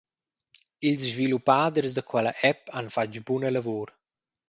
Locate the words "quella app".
2.09-2.61